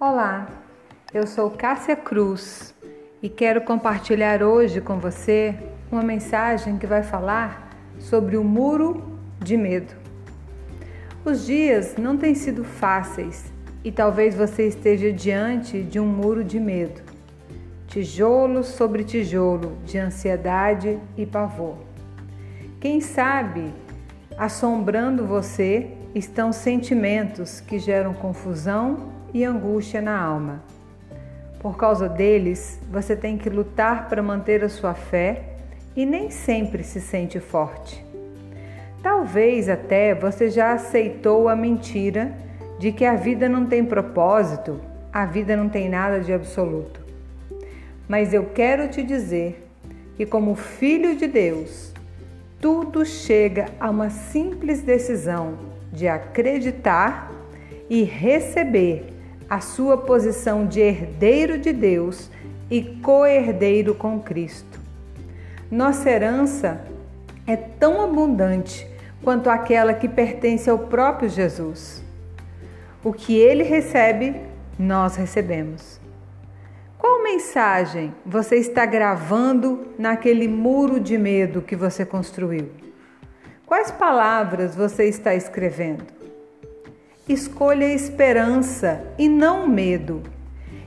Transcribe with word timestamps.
Olá, 0.00 0.46
eu 1.12 1.26
sou 1.26 1.50
Cássia 1.50 1.96
Cruz 1.96 2.72
e 3.20 3.28
quero 3.28 3.62
compartilhar 3.62 4.44
hoje 4.44 4.80
com 4.80 4.96
você 5.00 5.56
uma 5.90 6.04
mensagem 6.04 6.78
que 6.78 6.86
vai 6.86 7.02
falar 7.02 7.68
sobre 7.98 8.36
o 8.36 8.44
muro 8.44 9.18
de 9.40 9.56
medo. 9.56 9.92
Os 11.24 11.44
dias 11.44 11.96
não 11.96 12.16
têm 12.16 12.32
sido 12.36 12.62
fáceis 12.62 13.52
e 13.82 13.90
talvez 13.90 14.36
você 14.36 14.68
esteja 14.68 15.12
diante 15.12 15.82
de 15.82 15.98
um 15.98 16.06
muro 16.06 16.44
de 16.44 16.60
medo, 16.60 17.02
tijolo 17.88 18.62
sobre 18.62 19.02
tijolo 19.02 19.78
de 19.84 19.98
ansiedade 19.98 20.96
e 21.16 21.26
pavor. 21.26 21.76
Quem 22.78 23.00
sabe, 23.00 23.74
assombrando 24.38 25.26
você 25.26 25.88
estão 26.14 26.52
sentimentos 26.52 27.60
que 27.60 27.78
geram 27.78 28.14
confusão 28.14 29.08
e 29.34 29.44
angústia 29.44 30.00
na 30.00 30.16
alma. 30.16 30.62
Por 31.58 31.76
causa 31.76 32.08
deles, 32.08 32.78
você 32.88 33.16
tem 33.16 33.36
que 33.36 33.50
lutar 33.50 34.08
para 34.08 34.22
manter 34.22 34.62
a 34.62 34.68
sua 34.68 34.94
fé 34.94 35.42
e 35.96 36.06
nem 36.06 36.30
sempre 36.30 36.84
se 36.84 37.00
sente 37.00 37.40
forte. 37.40 38.04
Talvez 39.02 39.68
até 39.68 40.14
você 40.14 40.48
já 40.48 40.72
aceitou 40.72 41.48
a 41.48 41.56
mentira 41.56 42.32
de 42.78 42.92
que 42.92 43.04
a 43.04 43.16
vida 43.16 43.48
não 43.48 43.66
tem 43.66 43.84
propósito, 43.84 44.80
a 45.12 45.26
vida 45.26 45.56
não 45.56 45.68
tem 45.68 45.88
nada 45.88 46.20
de 46.20 46.32
absoluto. 46.32 47.00
Mas 48.06 48.32
eu 48.32 48.46
quero 48.46 48.86
te 48.88 49.02
dizer 49.02 49.68
que, 50.16 50.24
como 50.24 50.54
filho 50.54 51.16
de 51.16 51.26
Deus, 51.26 51.92
tudo 52.60 53.04
chega 53.04 53.66
a 53.78 53.88
uma 53.88 54.10
simples 54.10 54.82
decisão 54.82 55.58
de 55.92 56.08
acreditar 56.08 57.32
e 57.88 58.02
receber 58.02 59.14
a 59.48 59.60
sua 59.60 59.96
posição 59.96 60.66
de 60.66 60.80
herdeiro 60.80 61.58
de 61.58 61.72
Deus 61.72 62.30
e 62.70 62.82
co-herdeiro 62.82 63.94
com 63.94 64.20
Cristo. 64.20 64.78
Nossa 65.70 66.10
herança 66.10 66.84
é 67.46 67.56
tão 67.56 68.02
abundante 68.02 68.86
quanto 69.22 69.48
aquela 69.48 69.94
que 69.94 70.08
pertence 70.08 70.68
ao 70.68 70.78
próprio 70.78 71.28
Jesus. 71.28 72.02
O 73.02 73.12
que 73.12 73.36
ele 73.36 73.62
recebe, 73.62 74.34
nós 74.78 75.16
recebemos. 75.16 76.00
Qual 77.08 77.22
mensagem 77.22 78.14
você 78.24 78.56
está 78.56 78.84
gravando 78.84 79.94
naquele 79.98 80.46
muro 80.46 81.00
de 81.00 81.16
medo 81.16 81.62
que 81.62 81.74
você 81.74 82.04
construiu? 82.04 82.68
Quais 83.64 83.90
palavras 83.90 84.76
você 84.76 85.04
está 85.04 85.34
escrevendo? 85.34 86.04
Escolha 87.26 87.86
esperança 87.86 89.02
e 89.18 89.26
não 89.26 89.66
medo. 89.66 90.22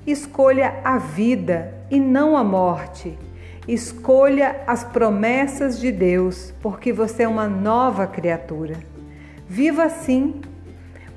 Escolha 0.05 0.79
a 0.83 0.99
vida 0.99 1.73
e 1.89 1.99
não 1.99 2.37
a 2.37 2.43
morte. 2.43 3.17
Escolha 3.67 4.61
as 4.67 4.83
promessas 4.83 5.79
de 5.79 5.91
Deus, 5.91 6.53
porque 6.61 6.93
você 6.93 7.23
é 7.23 7.27
uma 7.27 7.47
nova 7.47 8.05
criatura. 8.05 8.77
Viva 9.47 9.85
assim, 9.85 10.39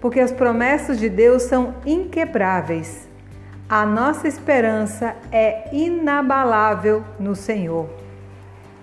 porque 0.01 0.19
as 0.19 0.33
promessas 0.33 0.99
de 0.99 1.11
Deus 1.11 1.43
são 1.43 1.75
inquebráveis. 1.85 3.13
A 3.69 3.87
nossa 3.87 4.29
esperança 4.29 5.17
é 5.33 5.75
inabalável 5.75 7.03
no 7.19 7.35
Senhor. 7.35 7.89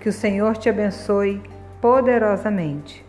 Que 0.00 0.08
o 0.08 0.12
Senhor 0.12 0.56
te 0.56 0.68
abençoe 0.68 1.40
poderosamente. 1.80 3.04